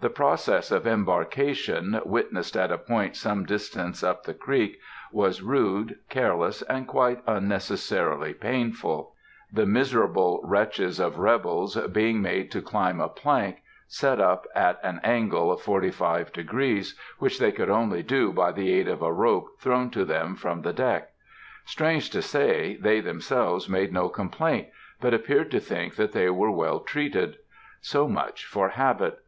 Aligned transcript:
The 0.00 0.10
process 0.10 0.72
of 0.72 0.88
embarkation, 0.88 2.00
witnessed 2.04 2.56
at 2.56 2.72
a 2.72 2.78
point 2.78 3.14
some 3.14 3.44
distance 3.46 4.02
up 4.02 4.24
the 4.24 4.34
creek, 4.34 4.80
was 5.12 5.40
rude, 5.40 6.00
careless, 6.08 6.62
and 6.62 6.84
quite 6.84 7.22
unnecessarily 7.28 8.34
painful; 8.34 9.14
the 9.52 9.66
miserable 9.66 10.40
wretches 10.42 10.98
of 10.98 11.20
rebels 11.20 11.76
being 11.92 12.20
made 12.20 12.50
to 12.50 12.60
climb 12.60 13.00
a 13.00 13.08
plank, 13.08 13.58
set 13.86 14.18
up 14.20 14.48
at 14.52 14.80
an 14.82 14.98
angle 15.04 15.52
of 15.52 15.60
forty 15.62 15.92
five 15.92 16.32
degrees, 16.32 16.98
which 17.20 17.38
they 17.38 17.52
could 17.52 17.70
only 17.70 18.02
do 18.02 18.32
by 18.32 18.50
the 18.50 18.72
aid 18.72 18.88
of 18.88 19.00
a 19.00 19.12
rope 19.12 19.60
thrown 19.60 19.90
to 19.90 20.04
them 20.04 20.34
from 20.34 20.62
the 20.62 20.72
deck. 20.72 21.12
Strange 21.64 22.10
to 22.10 22.20
say, 22.20 22.74
they 22.80 22.98
themselves 23.00 23.68
made 23.68 23.92
no 23.92 24.08
complaint, 24.08 24.66
but 25.00 25.14
appeared 25.14 25.52
to 25.52 25.60
think 25.60 25.94
that 25.94 26.10
they 26.10 26.28
were 26.28 26.50
well 26.50 26.80
treated. 26.80 27.36
So 27.80 28.08
much 28.08 28.44
for 28.44 28.70
habit. 28.70 29.20